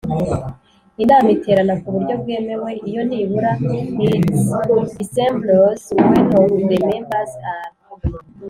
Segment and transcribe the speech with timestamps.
[1.03, 3.51] Inama iterana ku buryo bwemewe iyo nibura
[4.13, 4.25] It
[5.03, 7.69] assembles when of the members are